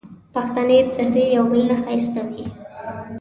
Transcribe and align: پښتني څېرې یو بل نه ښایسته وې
پښتني 0.33 0.79
څېرې 0.93 1.25
یو 1.35 1.45
بل 1.51 1.61
نه 1.69 1.75
ښایسته 1.83 2.21
وې 2.27 2.43